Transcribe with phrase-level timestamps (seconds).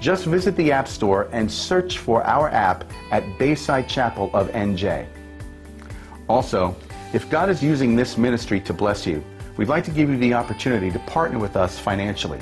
[0.00, 5.06] Just visit the App Store and search for our app at Bayside Chapel of NJ.
[6.26, 6.74] Also,
[7.12, 9.22] if God is using this ministry to bless you,
[9.58, 12.40] we'd like to give you the opportunity to partner with us financially.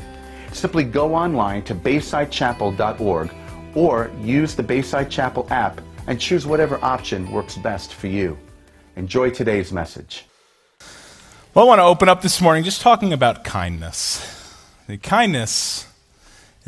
[0.53, 3.35] Simply go online to baysidechapel.org
[3.75, 8.39] or use the Bayside Chapel app and choose whatever option works best for you.
[8.95, 10.27] Enjoy today's message.
[11.55, 14.55] Well, I want to open up this morning just talking about kindness.
[14.87, 15.88] The kindness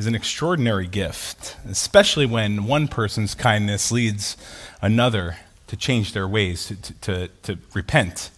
[0.01, 4.34] is an extraordinary gift, especially when one person's kindness leads
[4.81, 8.31] another to change their ways, to, to, to, repent,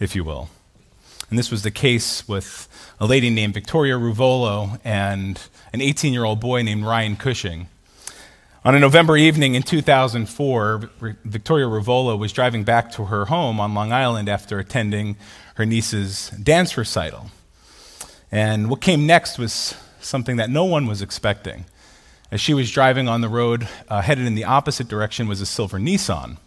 [0.00, 0.48] if you will.
[1.30, 2.66] And this was the case with
[2.98, 5.40] a lady named Victoria Ruvolo and
[5.72, 7.68] an 18 year old boy named Ryan Cushing.
[8.64, 10.90] On a November evening in 2004,
[11.24, 15.16] Victoria Ruvolo was driving back to her home on Long Island after attending
[15.54, 17.30] her niece's dance recital.
[18.32, 19.76] And what came next was
[20.06, 21.64] something that no one was expecting.
[22.30, 25.46] As she was driving on the road, uh, headed in the opposite direction was a
[25.46, 26.38] silver Nissan.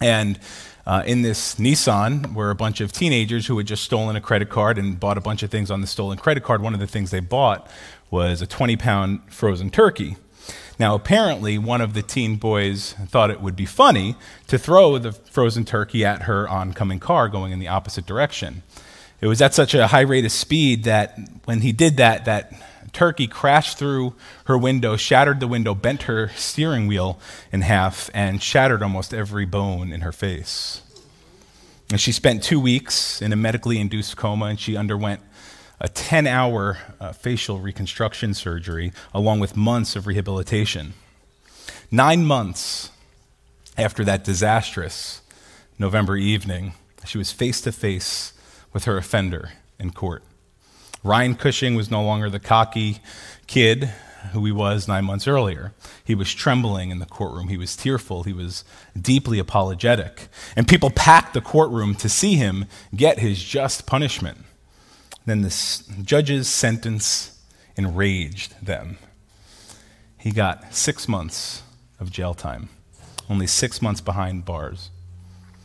[0.00, 0.38] And
[0.86, 4.48] uh, in this Nissan were a bunch of teenagers who had just stolen a credit
[4.48, 6.62] card and bought a bunch of things on the stolen credit card.
[6.62, 7.68] One of the things they bought
[8.10, 10.16] was a 20 pound frozen turkey.
[10.78, 14.16] Now, apparently, one of the teen boys thought it would be funny
[14.48, 18.62] to throw the frozen turkey at her oncoming car going in the opposite direction.
[19.20, 22.52] It was at such a high rate of speed that when he did that, that
[22.92, 27.18] turkey crashed through her window, shattered the window, bent her steering wheel
[27.50, 30.82] in half, and shattered almost every bone in her face.
[31.90, 35.20] And she spent two weeks in a medically induced coma, and she underwent
[35.80, 40.94] a 10 hour uh, facial reconstruction surgery, along with months of rehabilitation.
[41.90, 42.90] Nine months
[43.76, 45.22] after that disastrous
[45.78, 46.74] November evening,
[47.04, 48.32] she was face to face
[48.72, 50.22] with her offender in court.
[51.02, 52.98] Ryan Cushing was no longer the cocky
[53.46, 53.92] kid
[54.32, 55.72] who he was nine months earlier.
[56.04, 57.48] He was trembling in the courtroom.
[57.48, 58.22] He was tearful.
[58.22, 58.64] He was
[59.00, 60.28] deeply apologetic.
[60.56, 64.38] And people packed the courtroom to see him get his just punishment.
[65.26, 67.38] Then the judge's sentence
[67.76, 68.98] enraged them.
[70.18, 71.62] He got six months
[71.98, 72.68] of jail time,
[73.28, 74.90] only six months behind bars.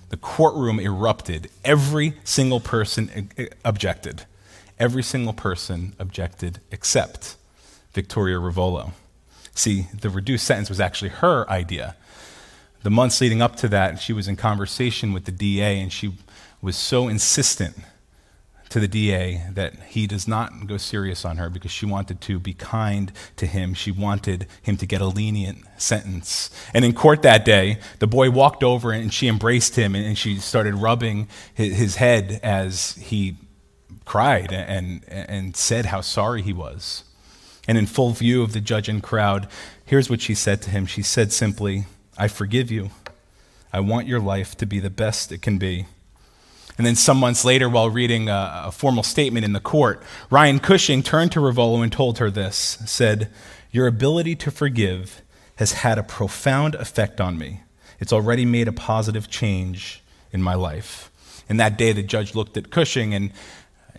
[0.09, 1.49] The courtroom erupted.
[1.65, 4.25] Every single person eh, eh, objected.
[4.79, 7.35] Every single person objected except
[7.93, 8.91] Victoria Ruvolo.
[9.53, 11.95] See, the reduced sentence was actually her idea.
[12.83, 16.13] The months leading up to that, she was in conversation with the DA, and she
[16.61, 17.75] was so insistent
[18.69, 22.37] to the DA that he does not go serious on her because she wanted to
[22.37, 23.73] be kind to him.
[23.73, 26.51] She wanted him to get a lenient sentence.
[26.73, 30.37] And in court that day, the boy walked over and she embraced him and she
[30.37, 33.37] started rubbing his head as he
[34.07, 37.03] cried and, and said how sorry he was.
[37.67, 39.47] And in full view of the judge and crowd,
[39.85, 40.85] here's what she said to him.
[40.85, 41.85] She said simply,
[42.17, 42.91] I forgive you.
[43.73, 45.85] I want your life to be the best it can be.
[46.77, 50.59] And then some months later, while reading a, a formal statement in the court, Ryan
[50.59, 53.29] Cushing turned to Ruvolo and told her this said,
[53.71, 55.21] Your ability to forgive
[55.57, 57.61] has had a profound effect on me.
[57.99, 60.01] It's already made a positive change
[60.31, 61.11] in my life.
[61.49, 63.31] And that day, the judge looked at Cushing and,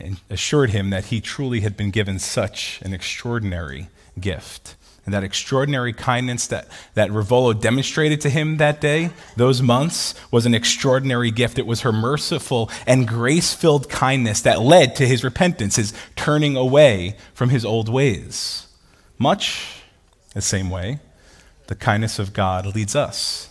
[0.00, 3.88] and assured him that he truly had been given such an extraordinary
[4.20, 4.76] gift.
[5.04, 10.44] And that extraordinary kindness that, that Ruvolo demonstrated to him that day, those months, was
[10.44, 11.58] an extraordinary gift.
[11.58, 16.56] It was her merciful and grace filled kindness that led to his repentance, his turning
[16.56, 18.66] away from his old ways.
[19.16, 19.82] Much
[20.34, 21.00] the same way,
[21.68, 23.48] the kindness of God leads us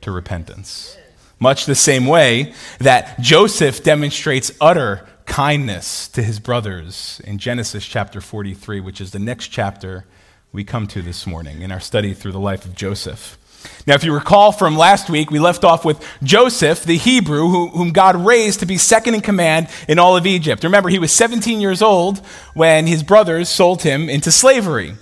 [0.00, 0.96] to repentance.
[1.38, 8.20] Much the same way that Joseph demonstrates utter kindness to his brothers in Genesis chapter
[8.20, 10.04] 43, which is the next chapter
[10.52, 13.38] we come to this morning in our study through the life of Joseph.
[13.86, 17.68] Now, if you recall from last week, we left off with Joseph, the Hebrew, who,
[17.68, 20.64] whom God raised to be second in command in all of Egypt.
[20.64, 22.18] Remember, he was 17 years old
[22.54, 24.94] when his brothers sold him into slavery.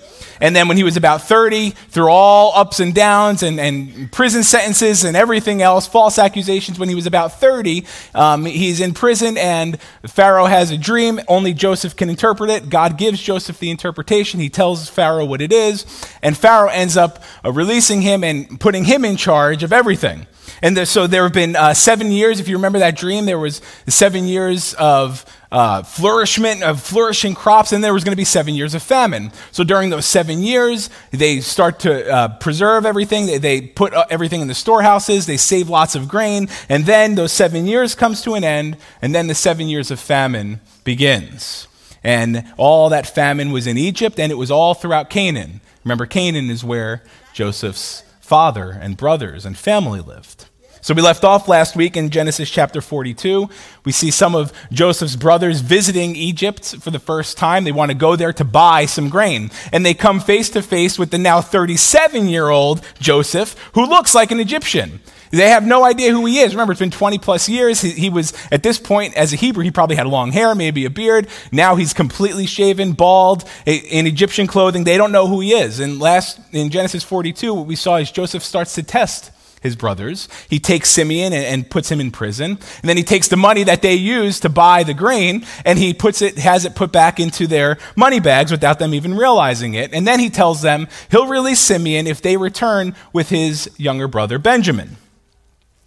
[0.42, 4.42] And then when he was about 30, through all ups and downs and, and prison
[4.42, 9.38] sentences and everything else, false accusations, when he was about 30, um, he's in prison
[9.38, 11.20] and Pharaoh has a dream.
[11.28, 12.68] Only Joseph can interpret it.
[12.68, 14.40] God gives Joseph the interpretation.
[14.40, 15.86] He tells Pharaoh what it is.
[16.24, 20.26] And Pharaoh ends up uh, releasing him and putting him in charge of everything.
[20.62, 22.38] And so there have been uh, seven years.
[22.38, 27.72] If you remember that dream, there was seven years of uh, flourishment of flourishing crops,
[27.72, 29.32] and there was going to be seven years of famine.
[29.50, 33.26] So during those seven years, they start to uh, preserve everything.
[33.26, 35.26] They, they put uh, everything in the storehouses.
[35.26, 39.14] They save lots of grain, and then those seven years comes to an end, and
[39.14, 41.66] then the seven years of famine begins.
[42.04, 45.60] And all that famine was in Egypt, and it was all throughout Canaan.
[45.84, 47.02] Remember, Canaan is where
[47.34, 50.46] Joseph's father and brothers and family lived.
[50.84, 53.48] So we left off last week in Genesis chapter 42.
[53.84, 57.62] We see some of Joseph's brothers visiting Egypt for the first time.
[57.62, 59.52] They want to go there to buy some grain.
[59.72, 64.12] And they come face to face with the now 37 year old Joseph, who looks
[64.12, 64.98] like an Egyptian.
[65.30, 66.52] They have no idea who he is.
[66.52, 67.80] Remember, it's been 20 plus years.
[67.80, 70.84] He, he, was, at this point, as a Hebrew, he probably had long hair, maybe
[70.84, 71.28] a beard.
[71.52, 74.82] Now he's completely shaven, bald, in Egyptian clothing.
[74.82, 75.78] They don't know who he is.
[75.78, 79.30] And last, in Genesis 42, what we saw is Joseph starts to test
[79.62, 80.28] his brothers.
[80.50, 82.50] He takes Simeon and, and, puts him in prison.
[82.50, 85.94] And then he takes the money that they use to buy the grain and he
[85.94, 89.94] puts it, has it put back into their money bags without them even realizing it.
[89.94, 94.38] And then he tells them he'll release Simeon if they return with his younger brother
[94.38, 94.96] Benjamin.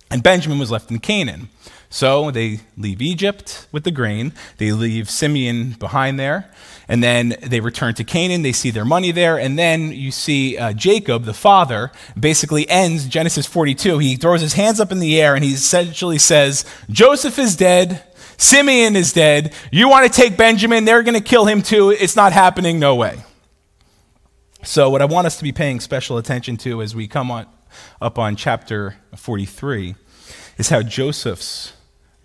[0.10, 1.50] And Benjamin was left in Canaan.
[1.95, 4.33] So they leave Egypt with the grain.
[4.57, 6.51] They leave Simeon behind there.
[6.89, 8.42] And then they return to Canaan.
[8.42, 9.39] They see their money there.
[9.39, 14.00] And then you see uh, Jacob, the father, basically ends Genesis 42.
[14.00, 18.03] He throws his hands up in the air and he essentially says, Joseph is dead.
[18.36, 19.53] Simeon is dead.
[19.71, 20.83] You want to take Benjamin?
[20.83, 21.91] They're going to kill him too.
[21.91, 22.77] It's not happening.
[22.77, 23.24] No way.
[24.63, 27.45] So, what I want us to be paying special attention to as we come on,
[28.01, 29.95] up on chapter 43
[30.57, 31.71] is how Joseph's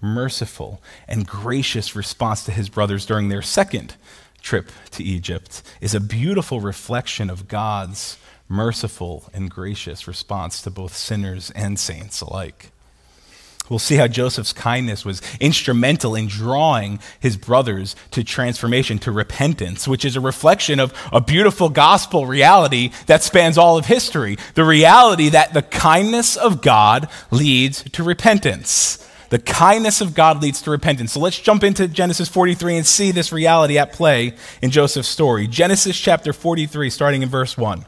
[0.00, 3.96] merciful and gracious response to his brothers during their second
[4.42, 8.18] trip to Egypt is a beautiful reflection of God's
[8.48, 12.70] merciful and gracious response to both sinners and saints alike.
[13.68, 19.86] We'll see how Joseph's kindness was instrumental in drawing his brothers to transformation, to repentance,
[19.86, 24.36] which is a reflection of a beautiful gospel reality that spans all of history.
[24.54, 29.06] The reality that the kindness of God leads to repentance.
[29.30, 31.12] The kindness of God leads to repentance.
[31.12, 35.46] So let's jump into Genesis 43 and see this reality at play in Joseph's story.
[35.46, 37.84] Genesis chapter 43, starting in verse 1.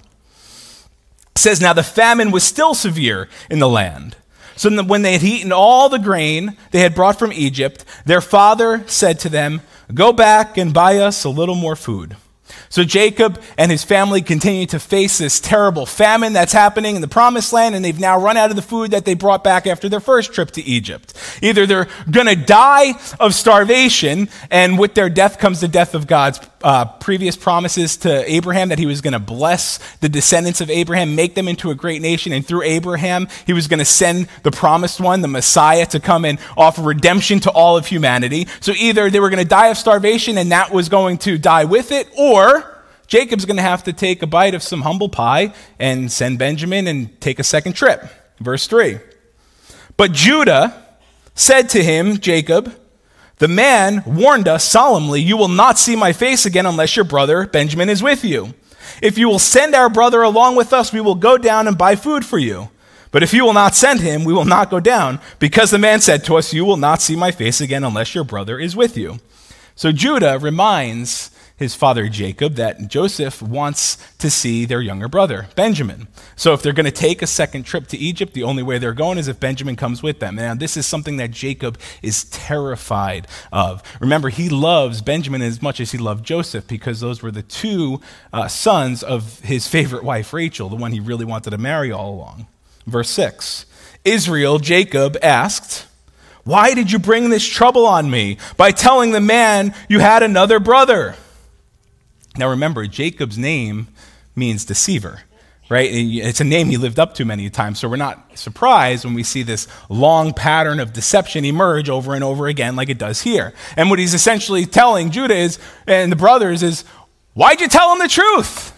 [1.34, 4.16] says, Now the famine was still severe in the land.
[4.54, 8.84] So when they had eaten all the grain they had brought from Egypt, their father
[8.86, 9.62] said to them,
[9.92, 12.16] Go back and buy us a little more food.
[12.68, 17.08] So Jacob and his family continue to face this terrible famine that's happening in the
[17.08, 19.88] promised land, and they've now run out of the food that they brought back after
[19.88, 21.14] their first trip to Egypt.
[21.42, 26.06] Either they're going to die of starvation, and with their death comes the death of
[26.06, 30.70] God's uh, previous promises to Abraham that he was going to bless the descendants of
[30.70, 34.28] Abraham, make them into a great nation, and through Abraham, he was going to send
[34.42, 38.46] the promised one, the Messiah, to come and offer redemption to all of humanity.
[38.60, 41.64] So either they were going to die of starvation and that was going to die
[41.64, 42.51] with it, or
[43.12, 46.86] Jacob's going to have to take a bite of some humble pie and send Benjamin
[46.86, 48.02] and take a second trip.
[48.40, 49.00] Verse 3.
[49.98, 50.82] But Judah
[51.34, 52.74] said to him, Jacob,
[53.36, 57.46] the man warned us solemnly, You will not see my face again unless your brother
[57.46, 58.54] Benjamin is with you.
[59.02, 61.96] If you will send our brother along with us, we will go down and buy
[61.96, 62.70] food for you.
[63.10, 66.00] But if you will not send him, we will not go down, because the man
[66.00, 68.96] said to us, You will not see my face again unless your brother is with
[68.96, 69.18] you.
[69.74, 71.30] So Judah reminds
[71.62, 76.08] his father Jacob that Joseph wants to see their younger brother, Benjamin.
[76.36, 78.92] So if they're going to take a second trip to Egypt, the only way they're
[78.92, 80.36] going is if Benjamin comes with them.
[80.36, 83.82] Now, this is something that Jacob is terrified of.
[84.00, 88.00] Remember, he loves Benjamin as much as he loved Joseph because those were the two
[88.32, 92.14] uh, sons of his favorite wife, Rachel, the one he really wanted to marry all
[92.14, 92.46] along.
[92.86, 93.66] Verse 6
[94.04, 95.86] Israel, Jacob asked,
[96.44, 100.58] why did you bring this trouble on me by telling the man you had another
[100.58, 101.14] brother?
[102.36, 103.88] Now remember, Jacob's name
[104.34, 105.22] means deceiver,
[105.68, 105.88] right?
[105.92, 109.22] It's a name he lived up to many times, so we're not surprised when we
[109.22, 113.52] see this long pattern of deception emerge over and over again, like it does here.
[113.76, 116.84] And what he's essentially telling Judah is, and the brothers is,
[117.34, 118.70] why'd you tell him the truth?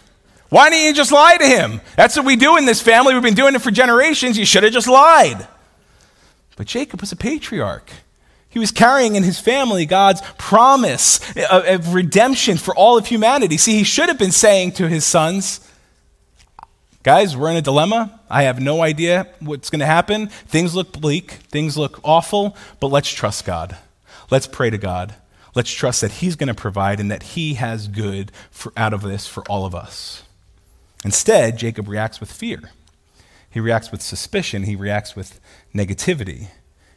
[0.48, 1.80] Why didn't you just lie to him?
[1.96, 3.14] That's what we do in this family.
[3.14, 4.38] We've been doing it for generations.
[4.38, 5.48] You should have just lied.
[6.56, 7.90] But Jacob was a patriarch.
[8.54, 11.18] He was carrying in his family God's promise
[11.50, 13.56] of, redemption for all of humanity.
[13.56, 15.58] See, he should have been saying to his sons,
[17.02, 18.20] Guys, we're in a dilemma.
[18.30, 20.28] I have no idea what's going to happen.
[20.28, 23.76] Things look bleak, things look awful, but let's trust God.
[24.30, 25.16] Let's pray to God.
[25.56, 29.02] Let's trust that He's going to provide and that He has good for, out of
[29.02, 30.22] this for all of us.
[31.04, 32.70] Instead, Jacob reacts with fear.
[33.50, 34.62] He reacts with suspicion.
[34.62, 35.40] He reacts with
[35.74, 36.50] negativity.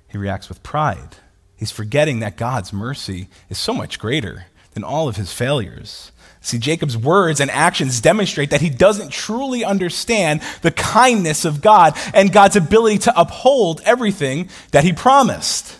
[0.07, 1.17] He reacts with pride.
[1.57, 6.11] He's forgetting that God's mercy is so much greater than all of his failures.
[6.39, 11.97] See, Jacob's words and actions demonstrate that he doesn't truly understand the kindness of God
[12.13, 15.77] and God's ability to uphold everything that he promised.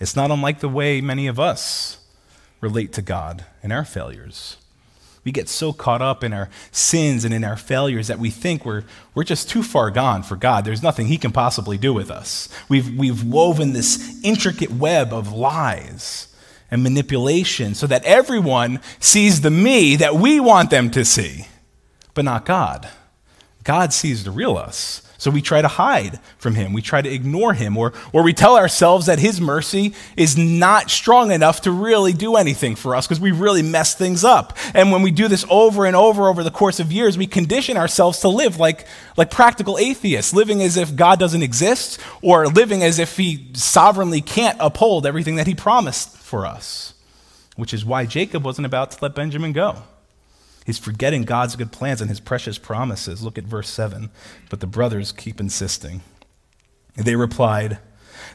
[0.00, 1.98] It's not unlike the way many of us
[2.60, 4.56] relate to God and our failures.
[5.24, 8.64] We get so caught up in our sins and in our failures that we think
[8.64, 8.84] we're,
[9.14, 10.64] we're just too far gone for God.
[10.64, 12.48] There's nothing He can possibly do with us.
[12.68, 16.34] We've, we've woven this intricate web of lies
[16.70, 21.48] and manipulation so that everyone sees the me that we want them to see,
[22.14, 22.88] but not God.
[23.62, 25.02] God sees the real us.
[25.20, 26.72] So we try to hide from him.
[26.72, 30.88] We try to ignore him, or, or we tell ourselves that his mercy is not
[30.88, 34.56] strong enough to really do anything for us because we really mess things up.
[34.72, 37.76] And when we do this over and over over the course of years, we condition
[37.76, 38.86] ourselves to live like,
[39.18, 44.22] like practical atheists, living as if God doesn't exist, or living as if he sovereignly
[44.22, 46.94] can't uphold everything that he promised for us,
[47.56, 49.82] which is why Jacob wasn't about to let Benjamin go.
[50.70, 53.24] He's forgetting God's good plans and his precious promises.
[53.24, 54.08] Look at verse 7.
[54.50, 56.00] But the brothers keep insisting.
[56.94, 57.78] They replied,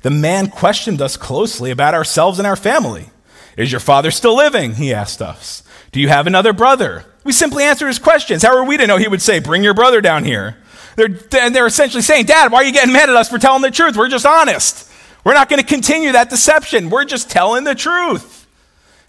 [0.02, 3.10] The man questioned us closely about ourselves and our family.
[3.56, 4.74] Is your father still living?
[4.74, 5.64] He asked us.
[5.94, 7.06] Do you have another brother?
[7.24, 8.44] We simply answered his questions.
[8.44, 8.98] How are we to know?
[8.98, 10.58] He would say, Bring your brother down here.
[10.98, 13.72] They're, they're essentially saying, Dad, why are you getting mad at us for telling the
[13.72, 13.96] truth?
[13.96, 14.92] We're just honest.
[15.24, 16.90] We're not going to continue that deception.
[16.90, 18.46] We're just telling the truth.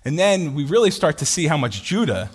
[0.05, 2.31] And then we really start to see how much Judah,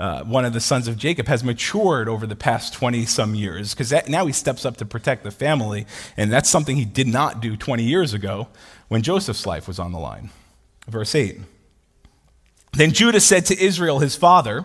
[0.00, 3.74] uh, one of the sons of Jacob, has matured over the past 20 some years
[3.74, 5.86] because now he steps up to protect the family.
[6.16, 8.48] And that's something he did not do 20 years ago
[8.88, 10.30] when Joseph's life was on the line.
[10.88, 11.40] Verse 8.
[12.72, 14.64] Then Judah said to Israel, his father,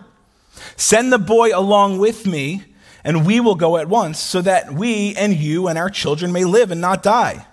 [0.74, 2.64] Send the boy along with me,
[3.04, 6.46] and we will go at once, so that we and you and our children may
[6.46, 7.46] live and not die.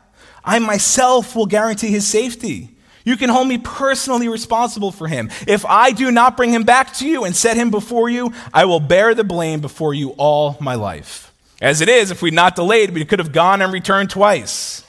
[0.45, 2.72] I myself will guarantee his safety.
[3.03, 5.29] You can hold me personally responsible for him.
[5.47, 8.65] If I do not bring him back to you and set him before you, I
[8.65, 11.31] will bear the blame before you all my life.
[11.61, 14.83] As it is, if we'd not delayed, we could have gone and returned twice.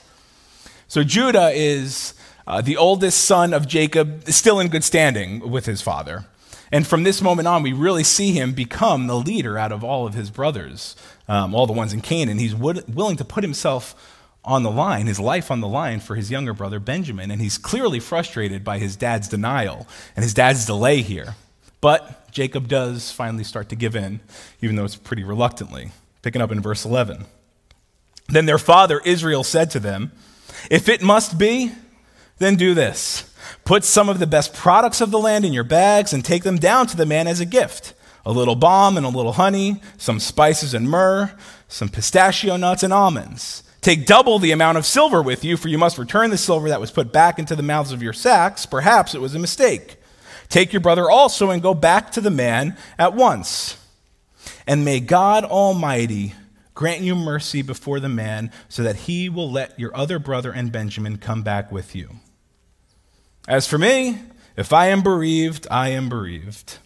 [0.87, 2.13] So Judah is
[2.47, 6.25] uh, the oldest son of Jacob, still in good standing with his father.
[6.71, 10.07] And from this moment on, we really see him become the leader out of all
[10.07, 10.95] of his brothers,
[11.27, 12.39] um, all the ones in Canaan.
[12.39, 14.14] He's would, willing to put himself
[14.45, 17.31] on the line, his life on the line for his younger brother Benjamin.
[17.31, 21.35] And he's clearly frustrated by his dad's denial and his dad's delay here.
[21.81, 24.19] But Jacob does finally start to give in,
[24.61, 25.91] even though it's pretty reluctantly.
[26.21, 27.25] Picking up in verse 11.
[28.27, 30.11] Then their father Israel said to them,
[30.71, 31.71] If it must be,
[32.39, 33.31] then do this.
[33.63, 36.57] Put some of the best products of the land in your bags and take them
[36.57, 37.93] down to the man as a gift
[38.25, 41.31] a little balm and a little honey, some spices and myrrh,
[41.67, 43.61] some pistachio nuts and almonds.
[43.85, 46.81] Take double the amount of silver with you, for you must return the silver that
[46.81, 48.65] was put back into the mouths of your sacks.
[48.65, 49.97] Perhaps it was a mistake.
[50.49, 53.77] Take your brother also and go back to the man at once.
[54.65, 56.33] And may God Almighty
[56.73, 60.71] grant you mercy before the man, so that he will let your other brother and
[60.71, 62.09] Benjamin come back with you.
[63.47, 64.17] As for me,
[64.57, 66.79] if I am bereaved, I am bereaved.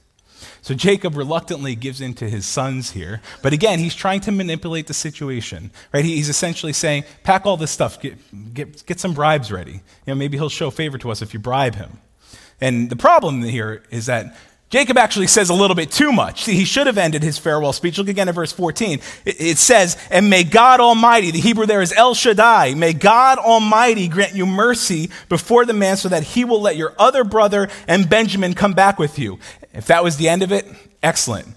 [0.69, 3.21] So Jacob reluctantly gives in to his sons here.
[3.41, 6.05] But again, he's trying to manipulate the situation, right?
[6.05, 8.19] He's essentially saying, pack all this stuff, get,
[8.53, 9.71] get, get some bribes ready.
[9.71, 11.97] You know, maybe he'll show favor to us if you bribe him.
[12.61, 14.37] And the problem here is that
[14.69, 16.43] Jacob actually says a little bit too much.
[16.43, 17.97] See, he should have ended his farewell speech.
[17.97, 18.99] Look again at verse 14.
[19.25, 23.39] It, it, says, And may God Almighty, the Hebrew there is El Shaddai, may God
[23.39, 27.67] Almighty grant you mercy before the man so that he will let your other brother
[27.87, 29.39] and Benjamin come back with you.
[29.73, 30.67] If that was the end of it,
[31.01, 31.47] excellent.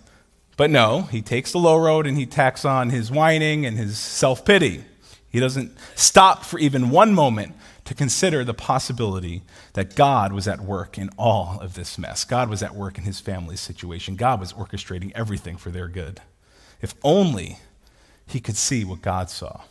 [0.57, 3.99] But no, he takes the low road and he tacks on his whining and his
[3.99, 4.85] self pity.
[5.28, 7.54] He doesn't stop for even one moment
[7.85, 12.25] to consider the possibility that God was at work in all of this mess.
[12.25, 14.17] God was at work in his family's situation.
[14.17, 16.21] God was orchestrating everything for their good.
[16.81, 17.59] If only
[18.27, 19.62] he could see what God saw.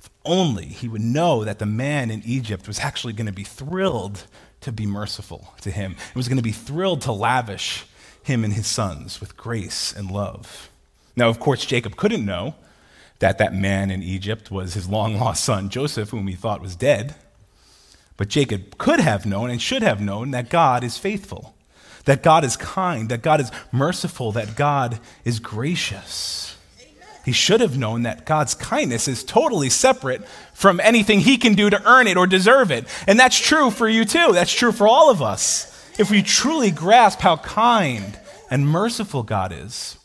[0.00, 3.44] If only he would know that the man in Egypt was actually going to be
[3.44, 4.24] thrilled
[4.60, 5.96] to be merciful to him.
[6.10, 7.86] It was going to be thrilled to lavish
[8.22, 10.70] him and his sons with grace and love.
[11.16, 12.54] Now, of course, Jacob couldn't know
[13.18, 16.76] that that man in Egypt was his long lost son, Joseph, whom he thought was
[16.76, 17.16] dead.
[18.18, 21.54] But Jacob could have known and should have known that God is faithful,
[22.04, 26.56] that God is kind, that God is merciful, that God is gracious.
[27.24, 31.68] He should have known that God's kindness is totally separate from anything he can do
[31.70, 32.86] to earn it or deserve it.
[33.06, 34.32] And that's true for you too.
[34.32, 35.66] That's true for all of us.
[35.98, 38.18] If we truly grasp how kind
[38.50, 39.97] and merciful God is,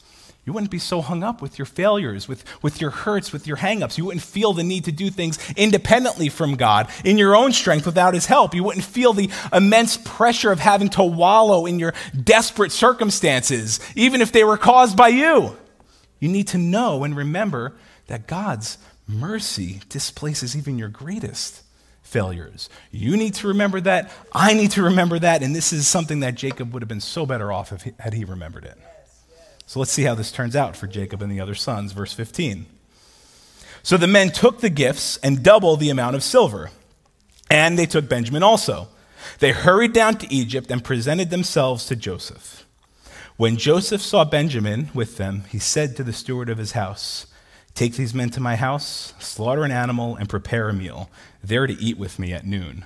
[0.45, 3.55] you wouldn't be so hung up with your failures, with, with your hurts, with your
[3.55, 3.97] hangups.
[3.97, 7.85] You wouldn't feel the need to do things independently from God, in your own strength,
[7.85, 8.53] without His help.
[8.53, 14.21] You wouldn't feel the immense pressure of having to wallow in your desperate circumstances, even
[14.21, 15.57] if they were caused by you.
[16.19, 17.75] You need to know and remember
[18.07, 21.63] that God's mercy displaces even your greatest
[22.01, 22.69] failures.
[22.91, 24.11] You need to remember that.
[24.33, 25.41] I need to remember that.
[25.41, 28.13] And this is something that Jacob would have been so better off if he, had
[28.13, 28.77] he remembered it.
[29.73, 31.93] So let's see how this turns out for Jacob and the other sons.
[31.93, 32.67] Verse 15.
[33.81, 36.69] So the men took the gifts and double the amount of silver,
[37.49, 38.89] and they took Benjamin also.
[39.39, 42.67] They hurried down to Egypt and presented themselves to Joseph.
[43.35, 47.25] When Joseph saw Benjamin with them, he said to the steward of his house,
[47.73, 51.09] Take these men to my house, slaughter an animal, and prepare a meal,
[51.43, 52.85] there to eat with me at noon.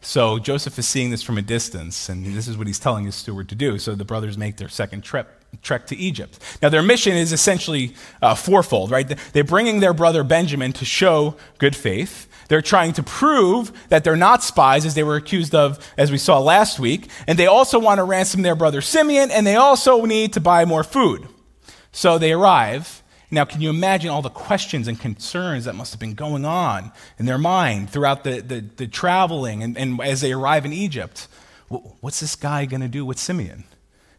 [0.00, 3.16] So Joseph is seeing this from a distance, and this is what he's telling his
[3.16, 3.76] steward to do.
[3.78, 6.38] So the brothers make their second trip trek to Egypt.
[6.62, 9.16] Now, their mission is essentially uh, fourfold, right?
[9.32, 12.28] They're bringing their brother Benjamin to show good faith.
[12.48, 16.18] They're trying to prove that they're not spies, as they were accused of, as we
[16.18, 17.08] saw last week.
[17.26, 20.64] And they also want to ransom their brother Simeon, and they also need to buy
[20.64, 21.28] more food.
[21.92, 23.02] So they arrive.
[23.30, 26.90] Now, can you imagine all the questions and concerns that must have been going on
[27.18, 31.28] in their mind throughout the, the, the traveling and, and as they arrive in Egypt?
[31.68, 33.62] What's this guy going to do with Simeon?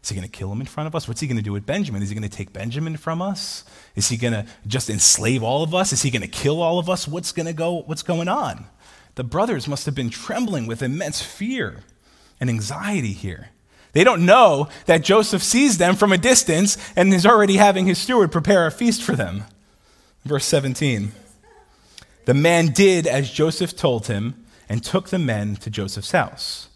[0.02, 1.06] Is he going to kill him in front of us?
[1.06, 2.02] What's he going to do with Benjamin?
[2.02, 3.64] Is he going to take Benjamin from us?
[3.94, 5.92] Is he going to just enslave all of us?
[5.92, 7.06] Is he going to kill all of us?
[7.06, 8.66] What's going to go what's going on?
[9.14, 11.84] The brothers must have been trembling with immense fear
[12.40, 13.50] and anxiety here.
[13.92, 17.98] They don't know that Joseph sees them from a distance and is already having his
[17.98, 19.44] steward prepare a feast for them.
[20.24, 21.12] Verse 17.
[22.24, 26.68] The man did as Joseph told him and took the men to Joseph's house.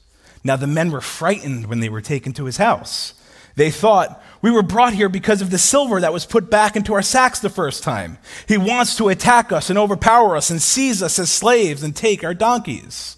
[0.47, 3.15] Now the men were frightened when they were taken to his house.
[3.57, 6.95] They thought, We were brought here because of the silver that was put back into
[6.95, 8.19] our sacks the first time.
[8.47, 12.23] He wants to attack us and overpower us and seize us as slaves and take
[12.23, 13.17] our donkeys.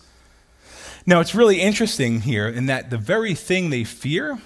[1.07, 4.39] Now, it's really interesting here in that the very thing they fear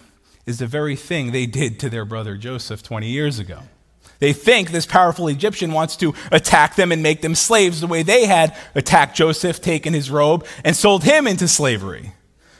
[0.47, 3.61] is the very thing they did to their brother Joseph 20 years ago.
[4.19, 8.03] They think this powerful Egyptian wants to attack them and make them slaves the way
[8.03, 12.13] they had attacked Joseph, taken his robe, and sold him into slavery.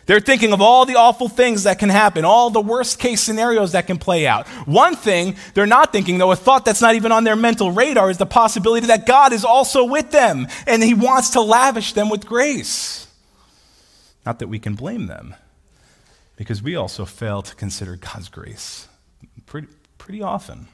[0.07, 3.73] They're thinking of all the awful things that can happen, all the worst case scenarios
[3.73, 4.49] that can play out.
[4.67, 8.11] One thing they're not thinking, though, a thought that's not even on their mental radar,
[8.11, 12.09] is the possibility that God is also with them and He wants to lavish them
[12.09, 13.07] with grace.
[14.27, 15.35] Not that we can blame them,
[16.37, 18.89] because we also fail to consider God's grace
[19.47, 20.69] pretty, pretty often.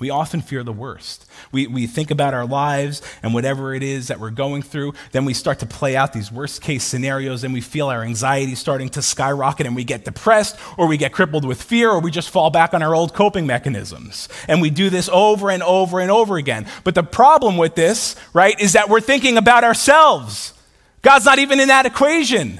[0.00, 1.26] We often fear the worst.
[1.52, 4.94] We, we think about our lives and whatever it is that we're going through.
[5.12, 8.54] Then we start to play out these worst case scenarios and we feel our anxiety
[8.54, 12.10] starting to skyrocket and we get depressed or we get crippled with fear or we
[12.10, 14.30] just fall back on our old coping mechanisms.
[14.48, 16.66] And we do this over and over and over again.
[16.82, 20.54] But the problem with this, right, is that we're thinking about ourselves.
[21.02, 22.58] God's not even in that equation.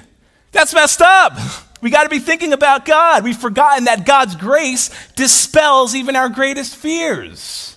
[0.53, 1.33] That's messed up.
[1.81, 3.25] We got to be thinking about God.
[3.25, 7.77] We've forgotten that God's grace dispels even our greatest fears.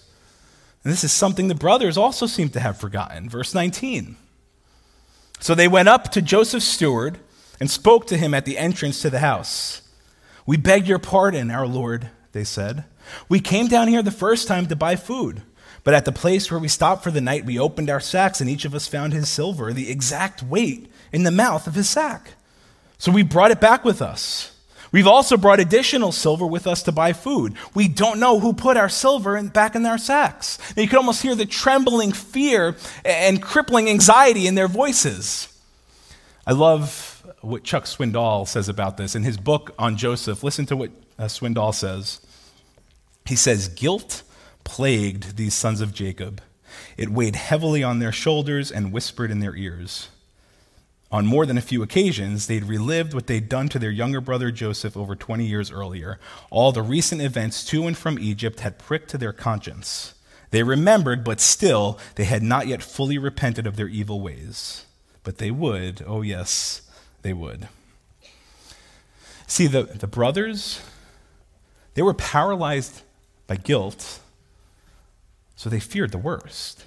[0.83, 3.29] And this is something the brothers also seem to have forgotten.
[3.29, 4.17] Verse 19.
[5.39, 7.19] So they went up to Joseph's steward
[7.59, 9.81] and spoke to him at the entrance to the house.
[10.45, 12.83] We beg your pardon, our Lord, they said.
[13.29, 15.41] We came down here the first time to buy food.
[15.83, 18.49] But at the place where we stopped for the night, we opened our sacks, and
[18.49, 22.35] each of us found his silver, the exact weight, in the mouth of his sack.
[23.03, 24.55] So we brought it back with us.
[24.93, 27.53] We've also brought additional silver with us to buy food.
[27.75, 30.57] We don't know who put our silver in, back in our sacks.
[30.77, 35.49] You can almost hear the trembling fear and crippling anxiety in their voices.
[36.47, 39.15] I love what Chuck Swindoll says about this.
[39.15, 42.21] In his book on Joseph, listen to what uh, Swindoll says.
[43.25, 44.23] He says, Guilt
[44.63, 46.41] plagued these sons of Jacob.
[46.95, 50.07] It weighed heavily on their shoulders and whispered in their ears.
[51.13, 54.49] On more than a few occasions, they'd relived what they'd done to their younger brother
[54.49, 56.19] Joseph over 20 years earlier.
[56.49, 60.15] All the recent events to and from Egypt had pricked to their conscience.
[60.49, 64.85] They remembered, but still, they had not yet fully repented of their evil ways.
[65.23, 66.81] But they would, oh yes,
[67.21, 67.67] they would.
[69.45, 70.81] See, the, the brothers,
[71.93, 73.03] they were paralyzed
[73.45, 74.19] by guilt,
[75.55, 76.85] so they feared the worst.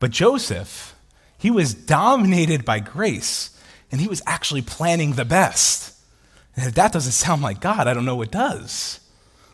[0.00, 0.95] But Joseph,
[1.38, 3.50] he was dominated by grace
[3.90, 5.94] and he was actually planning the best.
[6.56, 9.00] And if that doesn't sound like God, I don't know what does.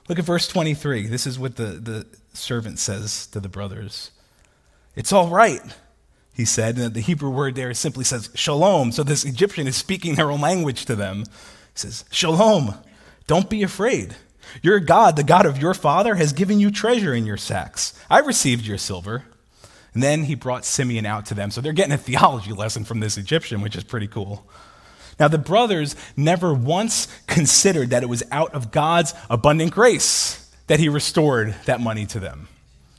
[0.09, 1.07] Look at verse 23.
[1.07, 4.11] This is what the, the servant says to the brothers.
[4.95, 5.63] It's all right,
[6.35, 6.77] he said.
[6.79, 8.93] And the Hebrew word there simply says shalom.
[8.93, 11.21] So this Egyptian is speaking their own language to them.
[11.21, 12.75] He says, Shalom,
[13.27, 14.17] don't be afraid.
[14.61, 17.99] Your God, the God of your father, has given you treasure in your sacks.
[18.11, 19.25] I received your silver.
[19.95, 21.51] And then he brought Simeon out to them.
[21.51, 24.47] So they're getting a theology lesson from this Egyptian, which is pretty cool.
[25.21, 30.81] Now, the brothers never once considered that it was out of God's abundant grace that
[30.81, 32.49] he restored that money to them.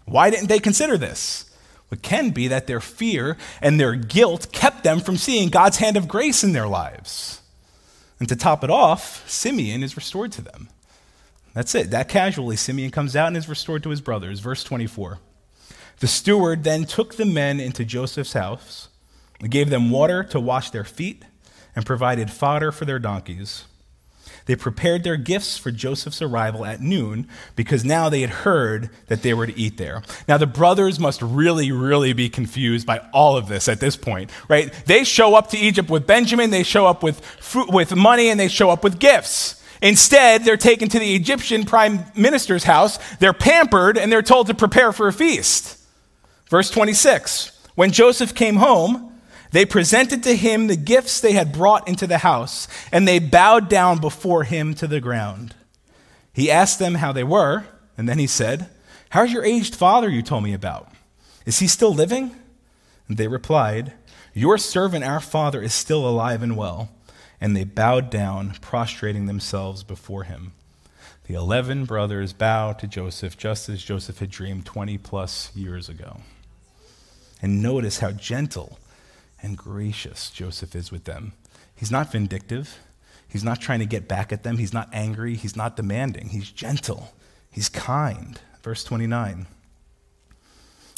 [0.06, 1.50] Why didn't they consider this?
[1.92, 5.96] It can be that their fear and their guilt kept them from seeing God's hand
[5.96, 7.42] of grace in their lives.
[8.20, 10.70] And to top it off, Simeon is restored to them.
[11.54, 11.92] That's it.
[11.92, 14.40] That casually, Simeon comes out and is restored to his brothers.
[14.40, 15.20] Verse 24.
[16.04, 18.90] The steward then took the men into Joseph's house,
[19.40, 21.24] and gave them water to wash their feet,
[21.78, 23.64] and provided fodder for their donkeys.
[24.46, 29.22] They prepared their gifts for Joseph's arrival at noon because now they had heard that
[29.22, 30.04] they were to eat there.
[30.28, 34.30] Now, the brothers must really, really be confused by all of this at this point,
[34.50, 34.74] right?
[34.86, 38.38] They show up to Egypt with Benjamin, they show up with, fruit, with money, and
[38.38, 39.64] they show up with gifts.
[39.82, 44.54] Instead, they're taken to the Egyptian prime minister's house, they're pampered, and they're told to
[44.54, 45.80] prepare for a feast.
[46.54, 51.88] Verse 26 When Joseph came home, they presented to him the gifts they had brought
[51.88, 55.56] into the house, and they bowed down before him to the ground.
[56.32, 57.66] He asked them how they were,
[57.98, 58.70] and then he said,
[59.10, 60.92] How's your aged father you told me about?
[61.48, 62.36] Is he still living?
[63.08, 63.94] And they replied,
[64.36, 66.90] Your servant, our father, is still alive and well.
[67.42, 70.52] And they bowed down, prostrating themselves before him.
[71.26, 76.20] The eleven brothers bowed to Joseph just as Joseph had dreamed 20 plus years ago.
[77.44, 78.80] And notice how gentle
[79.42, 81.34] and gracious Joseph is with them.
[81.76, 82.80] He's not vindictive.
[83.28, 84.58] He's not trying to get back at them.
[84.58, 85.36] He's not angry.
[85.36, 86.30] He's not demanding.
[86.30, 87.14] He's gentle.
[87.52, 88.40] He's kind.
[88.64, 89.48] Verse 29.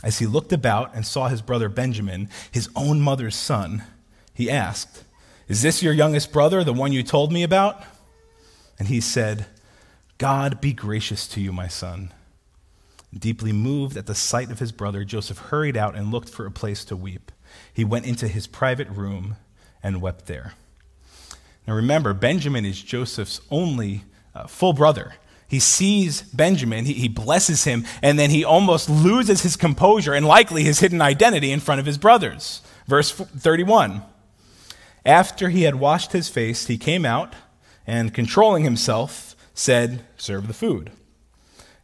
[0.04, 3.84] As he looked about and saw his brother Benjamin, his own mother's son,
[4.32, 5.04] he asked,
[5.48, 7.82] Is this your youngest brother, the one you told me about?
[8.78, 9.48] And he said,
[10.20, 12.14] God be gracious to you, my son.
[13.18, 16.52] Deeply moved at the sight of his brother, Joseph hurried out and looked for a
[16.52, 17.32] place to weep
[17.74, 19.36] he went into his private room
[19.84, 20.54] and wept there.
[21.68, 25.16] Now remember, Benjamin is Joseph's only uh, full brother.
[25.48, 30.26] He sees Benjamin, he, he blesses him, and then he almost loses his composure and
[30.26, 32.62] likely his hidden identity in front of his brothers.
[32.88, 34.04] Verse 31
[35.06, 37.36] After he had washed his face, he came out
[37.86, 40.92] and, controlling himself, said, Serve the food.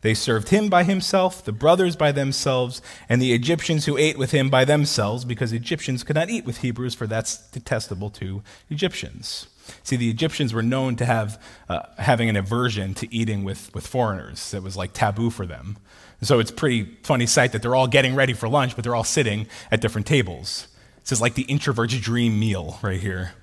[0.01, 4.31] They served him by himself, the brothers by themselves, and the Egyptians who ate with
[4.31, 9.47] him by themselves, because Egyptians could not eat with Hebrews, for that's detestable to Egyptians.
[9.83, 13.85] See, the Egyptians were known to have uh, having an aversion to eating with, with
[13.85, 14.53] foreigners.
[14.53, 15.77] It was like taboo for them.
[16.23, 19.03] so it's pretty funny sight that they're all getting ready for lunch, but they're all
[19.03, 20.67] sitting at different tables.
[21.01, 23.33] This is like the introvert's dream meal right here.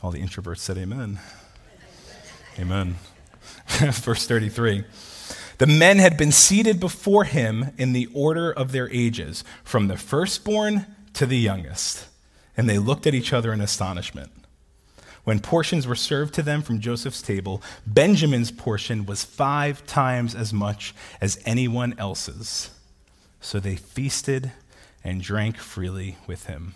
[0.00, 1.18] All the introverts said amen.
[2.58, 2.96] Amen.
[4.02, 4.84] Verse 33.
[5.58, 9.96] The men had been seated before him in the order of their ages, from the
[9.96, 12.06] firstborn to the youngest,
[12.56, 14.30] and they looked at each other in astonishment.
[15.24, 20.52] When portions were served to them from Joseph's table, Benjamin's portion was five times as
[20.52, 22.70] much as anyone else's.
[23.40, 24.50] So they feasted
[25.04, 26.74] and drank freely with him.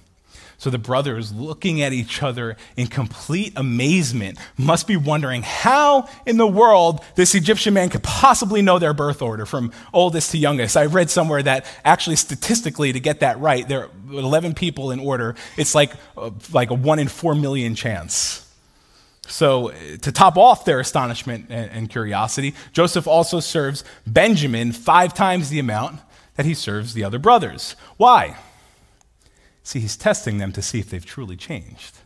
[0.59, 6.39] So the brothers, looking at each other in complete amazement, must be wondering how in
[6.39, 10.77] the world this Egyptian man could possibly know their birth order from oldest to youngest.
[10.77, 14.99] I read somewhere that actually statistically, to get that right, there are 11 people in
[14.99, 15.35] order.
[15.59, 18.43] It's like, uh, like a one in four million chance.
[19.29, 25.59] So, to top off their astonishment and curiosity, Joseph also serves Benjamin five times the
[25.59, 26.01] amount
[26.37, 27.75] that he serves the other brothers.
[27.97, 28.37] Why?
[29.67, 31.97] See, he's testing them to see if they've truly changed.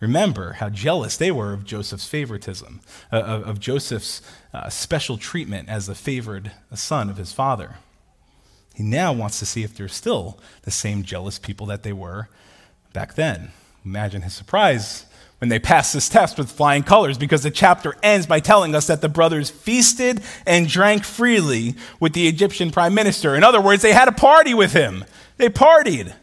[0.00, 2.80] Remember how jealous they were of Joseph's favoritism,
[3.12, 4.22] uh, of, of, Joseph's
[4.54, 7.76] uh, special treatment as the favored son of his father.
[8.74, 12.30] He now wants to see if they're still the same jealous people that they were
[12.94, 13.50] back then.
[13.84, 15.04] Imagine his surprise
[15.36, 18.86] when they passed this test with flying colors because the chapter ends by telling us
[18.86, 23.34] that the brothers feasted and drank freely with the Egyptian prime minister.
[23.34, 25.04] In other words, they had a party with him.
[25.36, 26.14] They partied.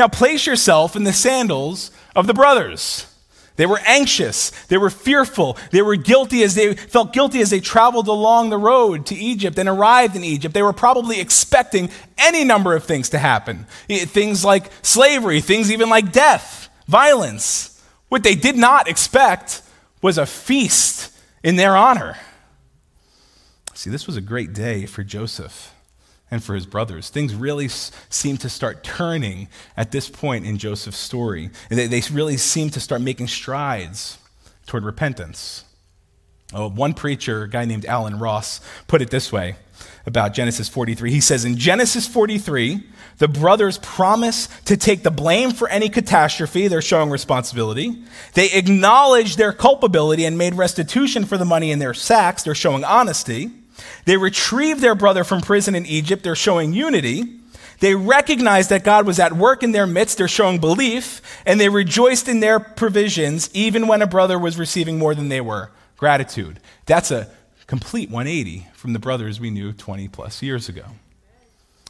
[0.00, 3.04] Now place yourself in the sandals of the brothers.
[3.56, 4.48] They were anxious.
[4.68, 5.58] They were fearful.
[5.72, 9.58] They were guilty as they felt guilty as they traveled along the road to Egypt
[9.58, 10.54] and arrived in Egypt.
[10.54, 13.66] They were probably expecting any number of things to happen.
[13.90, 17.78] Things like slavery, things even like death, violence.
[18.08, 19.60] What they did not expect
[20.00, 22.16] was a feast in their honor.
[23.74, 25.74] See, this was a great day for Joseph
[26.30, 27.08] and for his brothers.
[27.10, 31.50] Things really s- seem to start turning at this point in Joseph's story.
[31.68, 34.18] They, they really seem to start making strides
[34.66, 35.64] toward repentance.
[36.52, 39.56] Oh, one preacher, a guy named Allen Ross, put it this way
[40.06, 41.10] about Genesis 43.
[41.10, 42.82] He says, In Genesis 43,
[43.18, 46.68] the brothers promise to take the blame for any catastrophe.
[46.68, 48.02] They're showing responsibility.
[48.34, 52.42] They acknowledge their culpability and made restitution for the money in their sacks.
[52.42, 53.50] They're showing honesty.
[54.04, 56.22] They retrieved their brother from prison in Egypt.
[56.22, 57.24] They're showing unity.
[57.80, 60.18] They recognize that God was at work in their midst.
[60.18, 61.22] They're showing belief.
[61.46, 65.40] And they rejoiced in their provisions, even when a brother was receiving more than they
[65.40, 65.70] were.
[65.96, 66.60] Gratitude.
[66.86, 67.30] That's a
[67.66, 70.84] complete 180 from the brothers we knew 20 plus years ago.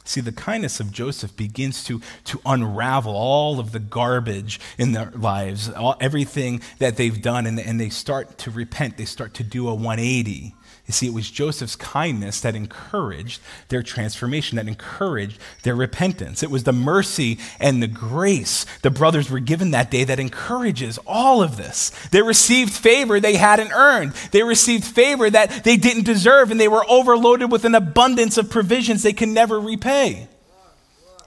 [0.03, 5.11] See, the kindness of Joseph begins to, to unravel all of the garbage in their
[5.11, 8.97] lives, all, everything that they've done, and, and they start to repent.
[8.97, 10.55] They start to do a 180.
[10.87, 13.39] You see, it was Joseph's kindness that encouraged
[13.69, 16.43] their transformation, that encouraged their repentance.
[16.43, 20.97] It was the mercy and the grace the brothers were given that day that encourages
[21.05, 21.91] all of this.
[22.11, 26.67] They received favor they hadn't earned, they received favor that they didn't deserve, and they
[26.67, 30.27] were overloaded with an abundance of provisions they can never repay.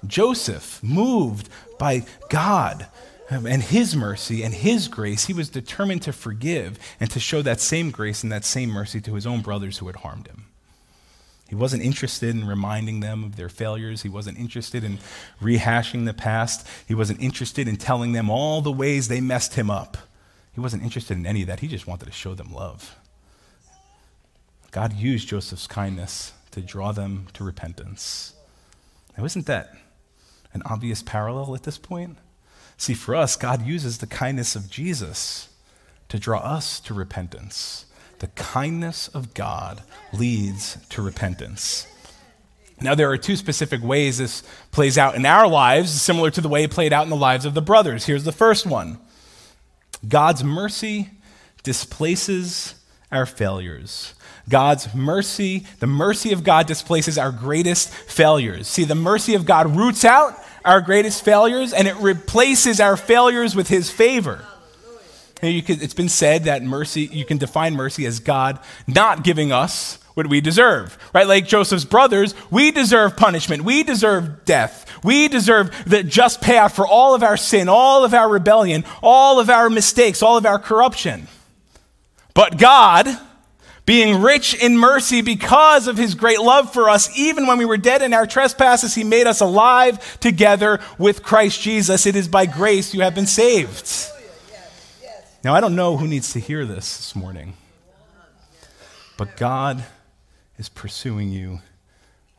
[0.07, 2.87] Joseph, moved by God,
[3.35, 7.43] Um, and his mercy and his grace, he was determined to forgive and to show
[7.43, 10.47] that same grace and that same mercy to his own brothers who had harmed him.
[11.49, 14.03] He wasn't interested in reminding them of their failures.
[14.03, 14.99] He wasn't interested in
[15.43, 16.67] rehashing the past.
[16.87, 19.97] He wasn't interested in telling them all the ways they messed him up.
[20.53, 21.61] He wasn't interested in any of that.
[21.61, 22.97] He just wanted to show them love.
[24.71, 28.35] God used Joseph's kindness to draw them to repentance.
[29.19, 29.75] Now, isn't that
[30.53, 32.17] an obvious parallel at this point?
[32.77, 35.49] See, for us, God uses the kindness of Jesus
[36.09, 37.87] to draw us to repentance.
[38.19, 39.83] The kindness of God
[40.13, 41.87] leads to repentance.
[42.81, 46.49] Now, there are two specific ways this plays out in our lives, similar to the
[46.49, 48.07] way it played out in the lives of the brothers.
[48.07, 48.99] Here's the first one
[50.07, 51.11] God's mercy
[51.63, 52.75] displaces
[53.11, 54.15] our failures.
[54.49, 58.69] God's mercy, the mercy of God displaces our greatest failures.
[58.69, 63.55] See, the mercy of God roots out our greatest failures and it replaces our failures
[63.55, 64.45] with his favor.
[65.41, 69.99] Could, it's been said that mercy, you can define mercy as God not giving us
[70.15, 71.27] what we deserve, right?
[71.27, 73.65] Like Joseph's brothers, we deserve punishment.
[73.65, 74.87] We deserve death.
[75.03, 79.41] We deserve the just payout for all of our sin, all of our rebellion, all
[79.41, 81.27] of our mistakes, all of our corruption.
[82.33, 83.09] But God,
[83.87, 87.77] being rich in mercy because of his great love for us, even when we were
[87.77, 92.07] dead in our trespasses, he made us alive together with Christ Jesus.
[92.07, 94.11] It is by grace you have been saved.
[95.43, 97.55] Now, I don't know who needs to hear this this morning,
[99.19, 99.85] but God
[100.57, 101.61] is pursuing you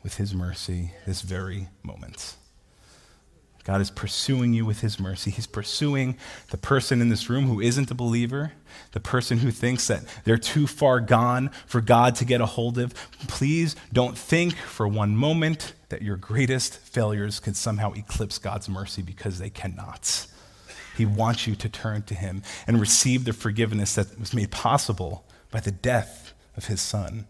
[0.02, 2.36] with his mercy this very moment.
[3.64, 5.32] God is pursuing you with his mercy.
[5.32, 6.18] He's pursuing
[6.52, 8.54] the person in this room who isn't a believer,
[8.92, 12.78] the person who thinks that they're too far gone for God to get a hold
[12.78, 12.94] of.
[13.28, 19.02] Please don't think for one moment that your greatest failures can somehow eclipse God's mercy
[19.02, 20.28] because they cannot.
[20.96, 25.26] He wants you to turn to him and receive the forgiveness that was made possible
[25.52, 27.28] by the death of his son.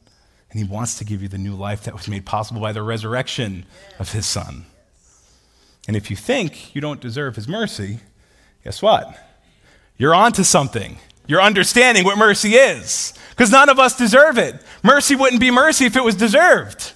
[0.52, 2.84] And he wants to give you the new life that was made possible by the
[2.84, 3.66] resurrection
[4.00, 4.66] of his son.
[5.88, 8.00] And if you think you don't deserve his mercy,
[8.64, 9.20] guess what?
[9.98, 10.98] You're on to something.
[11.28, 13.14] You're understanding what mercy is.
[13.30, 14.62] Because none of us deserve it.
[14.82, 16.94] Mercy wouldn't be mercy if it was deserved.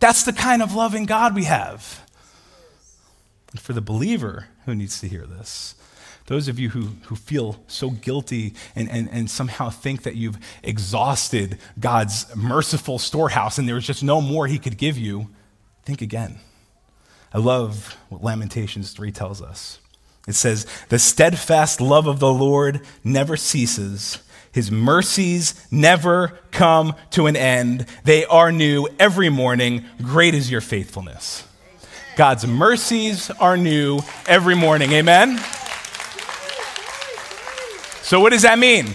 [0.00, 2.02] That's the kind of loving God we have.
[3.50, 5.74] And for the believer who needs to hear this,
[6.26, 10.38] those of you who, who feel so guilty and, and, and somehow think that you've
[10.62, 15.30] exhausted God's merciful storehouse and there's just no more He could give you,
[15.84, 16.38] think again.
[17.32, 19.78] I love what Lamentations 3 tells us.
[20.26, 24.18] It says, The steadfast love of the Lord never ceases.
[24.52, 27.86] His mercies never come to an end.
[28.04, 29.84] They are new every morning.
[30.02, 31.46] Great is your faithfulness.
[32.16, 34.92] God's mercies are new every morning.
[34.92, 35.38] Amen?
[38.02, 38.94] So, what does that mean?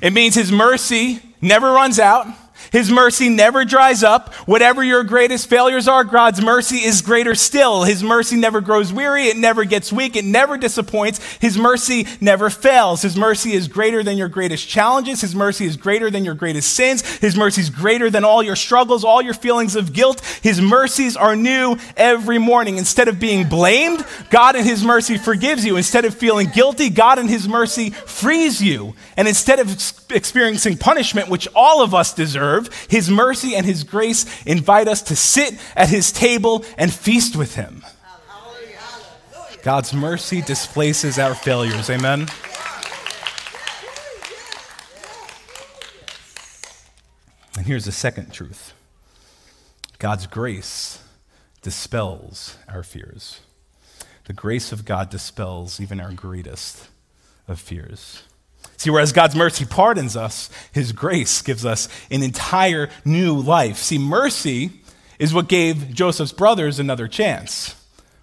[0.00, 2.28] It means His mercy never runs out.
[2.76, 4.34] His mercy never dries up.
[4.44, 7.84] Whatever your greatest failures are, God's mercy is greater still.
[7.84, 9.28] His mercy never grows weary.
[9.28, 10.14] It never gets weak.
[10.14, 11.24] It never disappoints.
[11.36, 13.00] His mercy never fails.
[13.00, 15.22] His mercy is greater than your greatest challenges.
[15.22, 17.00] His mercy is greater than your greatest sins.
[17.16, 20.20] His mercy is greater than all your struggles, all your feelings of guilt.
[20.42, 22.76] His mercies are new every morning.
[22.76, 25.78] Instead of being blamed, God in His mercy forgives you.
[25.78, 28.94] Instead of feeling guilty, God in His mercy frees you.
[29.16, 29.70] And instead of
[30.10, 35.16] experiencing punishment, which all of us deserve, His mercy and His grace invite us to
[35.16, 37.82] sit at His table and feast with Him.
[39.62, 41.90] God's mercy displaces our failures.
[41.90, 42.28] Amen.
[47.56, 48.74] And here's the second truth
[49.98, 51.02] God's grace
[51.62, 53.40] dispels our fears.
[54.26, 56.88] The grace of God dispels even our greatest
[57.48, 58.22] of fears.
[58.76, 63.78] See, whereas God's mercy pardons us, His grace gives us an entire new life.
[63.78, 64.70] See, mercy
[65.18, 67.74] is what gave Joseph's brothers another chance,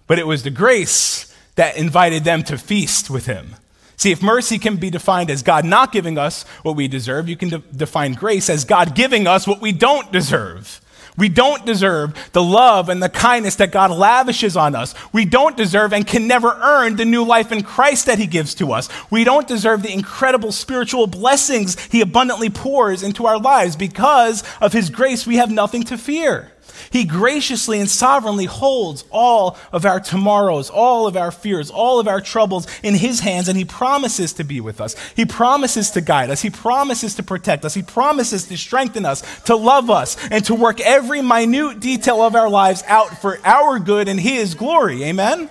[0.06, 3.56] but it was the grace that invited them to feast with Him.
[3.96, 7.36] See, if mercy can be defined as God not giving us what we deserve, you
[7.36, 10.80] can de- define grace as God giving us what we don't deserve.
[11.16, 14.94] We don't deserve the love and the kindness that God lavishes on us.
[15.12, 18.54] We don't deserve and can never earn the new life in Christ that He gives
[18.56, 18.88] to us.
[19.10, 23.76] We don't deserve the incredible spiritual blessings He abundantly pours into our lives.
[23.76, 26.50] Because of His grace, we have nothing to fear.
[26.94, 32.06] He graciously and sovereignly holds all of our tomorrows, all of our fears, all of
[32.06, 34.94] our troubles in His hands, and He promises to be with us.
[35.16, 36.40] He promises to guide us.
[36.40, 37.74] He promises to protect us.
[37.74, 42.36] He promises to strengthen us, to love us, and to work every minute detail of
[42.36, 45.02] our lives out for our good and His glory.
[45.02, 45.50] Amen?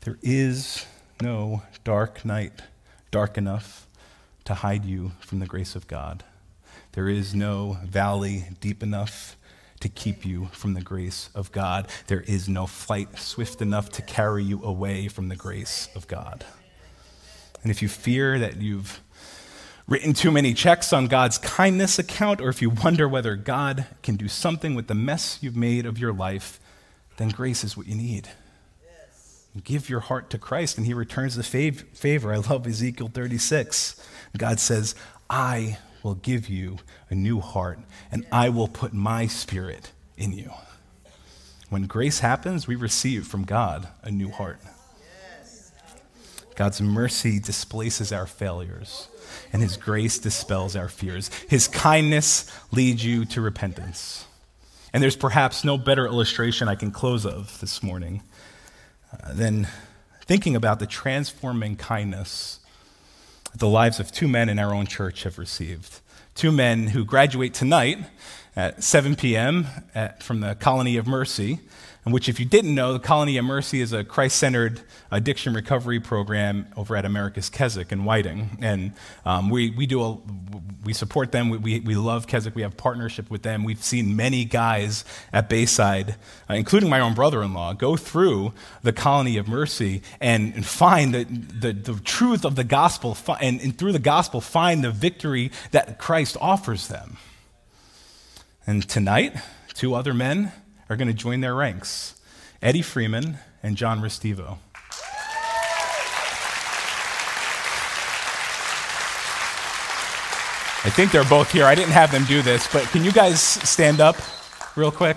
[0.00, 0.86] There is
[1.20, 2.62] no dark night
[3.10, 3.86] dark enough
[4.46, 6.24] to hide you from the grace of God.
[6.94, 9.36] There is no valley deep enough
[9.80, 11.88] to keep you from the grace of God.
[12.06, 16.44] There is no flight swift enough to carry you away from the grace of God.
[17.62, 19.00] And if you fear that you've
[19.88, 24.14] written too many checks on God's kindness account, or if you wonder whether God can
[24.14, 26.60] do something with the mess you've made of your life,
[27.16, 28.28] then grace is what you need.
[29.62, 32.32] Give your heart to Christ, and He returns the fav- favor.
[32.32, 34.00] I love Ezekiel 36.
[34.36, 34.94] God says,
[35.28, 36.76] I will give you
[37.10, 37.80] a new heart,
[38.12, 40.52] and I will put my spirit in you.
[41.70, 44.60] When grace happens, we receive from God a new heart.
[46.54, 49.08] God's mercy displaces our failures,
[49.52, 51.30] and His grace dispels our fears.
[51.48, 54.26] His kindness leads you to repentance.
[54.92, 58.22] And there's perhaps no better illustration I can close of this morning
[59.12, 59.66] uh, than
[60.26, 62.60] thinking about the transforming kindness
[63.56, 66.00] the lives of two men in our own church have received.
[66.34, 67.98] Two men who graduate tonight
[68.56, 69.66] at 7 p.m.
[69.94, 71.60] At, from the Colony of Mercy,
[72.06, 75.54] in which, if you didn't know, the Colony of Mercy is a Christ centered addiction
[75.54, 78.58] recovery program over at America's Keswick in Whiting.
[78.60, 78.92] And
[79.24, 80.18] um, we, we, do a,
[80.84, 81.48] we support them.
[81.48, 82.54] We, we, we, love Keswick.
[82.54, 83.64] We have partnership with them.
[83.64, 86.16] We've seen many guys at Bayside,
[86.50, 90.66] uh, including my own brother in law, go through the Colony of Mercy and, and
[90.66, 94.90] find the, the, the, truth of the gospel, and, and through the gospel, find the
[94.90, 97.16] victory that Christ offers them.
[98.66, 99.36] And tonight,
[99.72, 100.52] two other men
[100.88, 102.14] are going to join their ranks
[102.62, 104.58] Eddie Freeman and John Restivo.
[110.86, 111.64] I think they're both here.
[111.64, 114.16] I didn't have them do this, but can you guys stand up
[114.76, 115.16] real quick?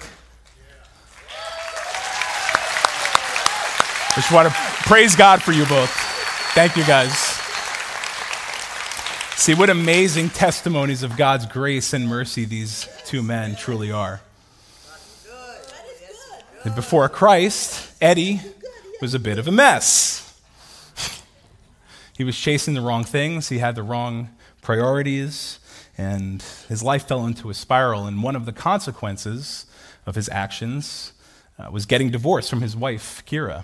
[4.10, 4.54] I just want to
[4.88, 5.90] praise God for you both.
[6.54, 7.14] Thank you guys.
[9.36, 14.22] See what amazing testimonies of God's grace and mercy these two men truly are.
[16.64, 18.42] And before Christ, Eddie
[19.02, 20.40] was a bit of a mess.
[22.18, 24.30] he was chasing the wrong things, he had the wrong
[24.62, 25.60] priorities,
[25.98, 28.06] and his life fell into a spiral.
[28.06, 29.66] And one of the consequences
[30.06, 31.14] of his actions
[31.58, 33.64] uh, was getting divorced from his wife, Kira.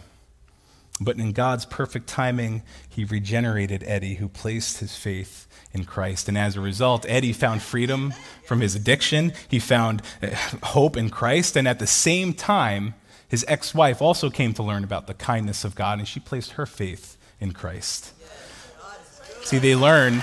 [1.02, 6.30] But in God's perfect timing, he regenerated Eddie, who placed his faith in Christ.
[6.30, 8.14] And as a result, Eddie found freedom
[8.46, 9.34] from his addiction.
[9.48, 10.28] He found uh,
[10.64, 11.58] hope in Christ.
[11.58, 12.94] And at the same time,
[13.28, 16.52] his ex wife also came to learn about the kindness of God, and she placed
[16.52, 18.14] her faith in Christ.
[19.42, 20.22] See, they learned.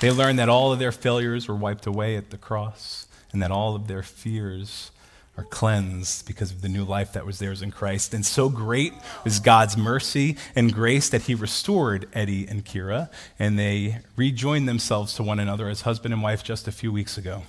[0.00, 3.50] They learned that all of their failures were wiped away at the cross, and that
[3.50, 4.90] all of their fears
[5.38, 8.12] are cleansed because of the new life that was theirs in Christ.
[8.12, 13.08] And so great was God's mercy and grace that He restored Eddie and Kira,
[13.38, 17.16] and they rejoined themselves to one another as husband and wife just a few weeks
[17.16, 17.42] ago.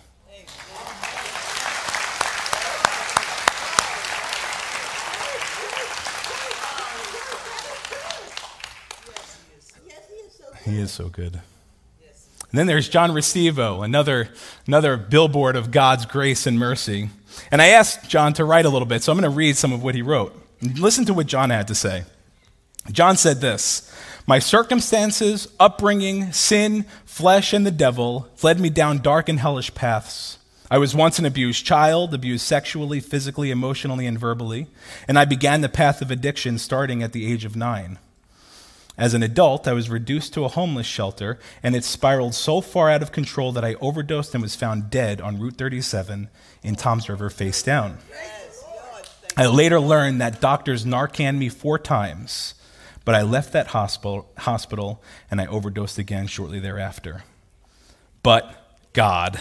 [10.66, 11.42] He is so good.
[12.52, 14.30] And then there's John Restivo, another,
[14.66, 17.10] another billboard of God's grace and mercy.
[17.52, 19.72] And I asked John to write a little bit, so I'm going to read some
[19.72, 20.36] of what he wrote.
[20.62, 22.04] Listen to what John had to say.
[22.92, 23.94] John said this
[24.26, 30.38] My circumstances, upbringing, sin, flesh, and the devil led me down dark and hellish paths.
[30.72, 34.68] I was once an abused child, abused sexually, physically, emotionally, and verbally,
[35.08, 37.98] and I began the path of addiction starting at the age of nine.
[39.00, 42.90] As an adult, I was reduced to a homeless shelter, and it spiraled so far
[42.90, 46.30] out of control that I overdosed and was found dead on Route 37
[46.64, 48.00] in Toms River, face down.
[49.38, 52.56] I later learned that doctors Narcan me four times,
[53.06, 57.24] but I left that hospital, hospital and I overdosed again shortly thereafter.
[58.22, 59.40] But God.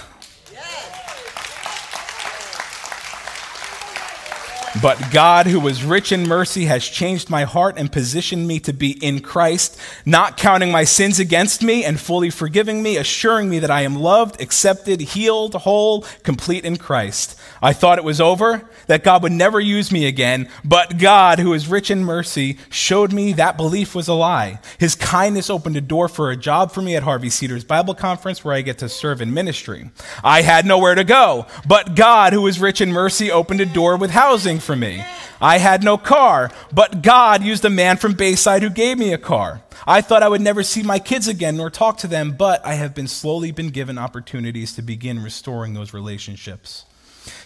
[4.82, 8.72] But God, who was rich in mercy, has changed my heart and positioned me to
[8.72, 13.58] be in Christ, not counting my sins against me and fully forgiving me, assuring me
[13.60, 17.38] that I am loved, accepted, healed, whole, complete in Christ.
[17.61, 21.52] I thought it was over, that God would never use me again, but God, who
[21.52, 24.61] is rich in mercy, showed me that belief was a lie.
[24.78, 28.44] His kindness opened a door for a job for me at Harvey Cedars Bible Conference
[28.44, 29.90] where I get to serve in ministry.
[30.22, 33.96] I had nowhere to go, but God, who is rich in mercy, opened a door
[33.96, 35.04] with housing for me.
[35.40, 39.18] I had no car, but God used a man from Bayside who gave me a
[39.18, 39.62] car.
[39.86, 42.74] I thought I would never see my kids again nor talk to them, but I
[42.74, 46.84] have been slowly been given opportunities to begin restoring those relationships.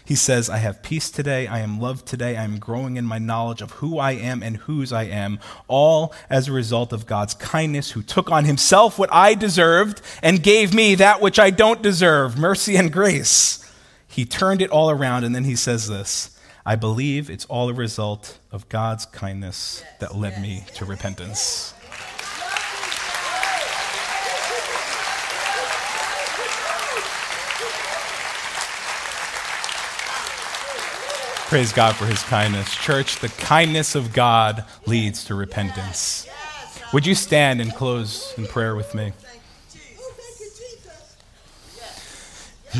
[0.04, 3.18] He says, I have peace today, I am loved today, I am growing in my
[3.18, 7.34] knowledge of who I am and whose I am, all as a result of God's
[7.34, 11.82] kindness, who took on himself what I deserved and gave me that which I don't
[11.82, 13.58] deserve mercy and grace.
[14.06, 17.74] He turned it all around, and then he says this I believe it's all a
[17.74, 21.74] result of God's kindness that led me to repentance.
[31.52, 32.74] Praise God for his kindness.
[32.74, 36.26] Church, the kindness of God leads to repentance.
[36.94, 39.12] Would you stand and close in prayer with me?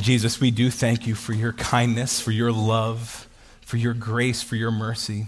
[0.01, 3.29] Jesus, we do thank you for your kindness, for your love
[3.73, 5.27] for your grace, for your mercy.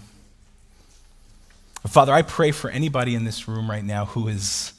[1.87, 4.73] Father, I pray for anybody in this room right now who is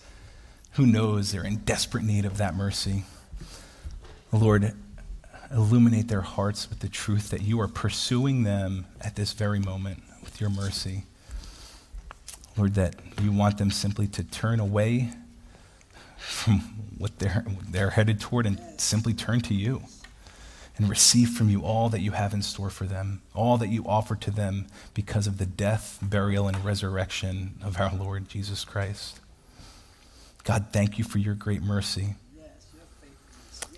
[0.72, 3.04] who knows they're in desperate need of that mercy.
[4.32, 4.72] Lord,
[5.50, 10.02] illuminate their hearts with the truth that you are pursuing them at this very moment
[10.22, 11.04] with your mercy.
[12.56, 15.10] Lord, that you want them simply to turn away
[16.16, 16.60] from
[16.98, 19.82] what they're, they're headed toward and simply turn to you
[20.76, 23.84] and receive from you all that you have in store for them, all that you
[23.86, 29.20] offer to them because of the death, burial, and resurrection of our Lord Jesus Christ.
[30.44, 32.14] God, thank you for your great mercy.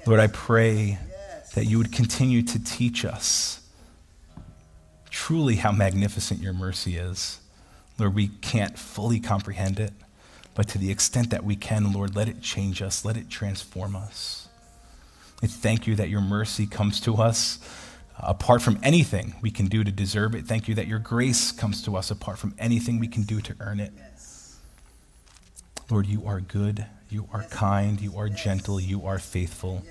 [0.06, 0.98] Lord, I pray
[1.58, 3.62] that you would continue to teach us
[5.10, 7.40] truly how magnificent your mercy is.
[7.98, 9.92] Lord, we can't fully comprehend it,
[10.54, 13.96] but to the extent that we can, Lord, let it change us, let it transform
[13.96, 14.46] us.
[15.42, 17.58] I thank you that your mercy comes to us
[18.20, 20.46] apart from anything we can do to deserve it.
[20.46, 23.56] Thank you that your grace comes to us apart from anything we can do to
[23.58, 23.92] earn it.
[25.90, 29.82] Lord, you are good, you are kind, you are gentle, you are faithful.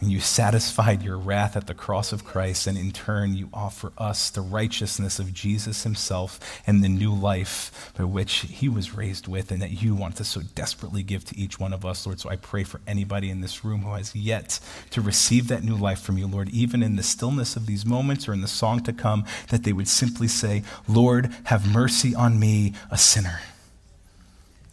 [0.00, 3.92] And you satisfied your wrath at the cross of Christ, and in turn, you offer
[3.98, 6.38] us the righteousness of Jesus himself
[6.68, 10.24] and the new life by which he was raised with, and that you want to
[10.24, 12.20] so desperately give to each one of us, Lord.
[12.20, 15.76] So I pray for anybody in this room who has yet to receive that new
[15.76, 18.84] life from you, Lord, even in the stillness of these moments or in the song
[18.84, 23.40] to come, that they would simply say, Lord, have mercy on me, a sinner.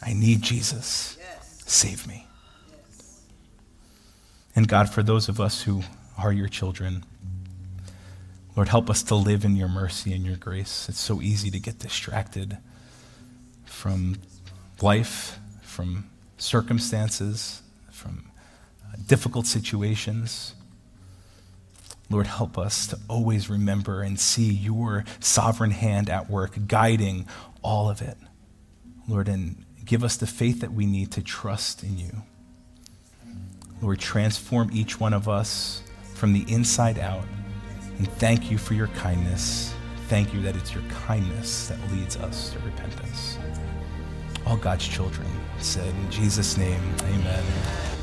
[0.04, 1.18] I need Jesus.
[1.66, 2.25] Save me.
[4.56, 5.82] And God, for those of us who
[6.18, 7.04] are your children,
[8.56, 10.88] Lord, help us to live in your mercy and your grace.
[10.88, 12.58] It's so easy to get distracted
[13.66, 14.18] from
[14.82, 18.32] life, from circumstances, from
[18.86, 20.56] uh, difficult situations.
[22.10, 27.28] Lord, help us to always remember and see your sovereign hand at work, guiding
[27.62, 28.18] all of it.
[29.08, 32.24] Lord, and give us the faith that we need to trust in you.
[33.82, 37.26] Lord, transform each one of us from the inside out
[37.98, 39.74] And thank you for your kindness.
[40.08, 43.38] Thank you that it's your kindness that leads us to repentance.
[44.46, 45.28] All God's children
[45.60, 47.95] said, In Jesus' name, amen.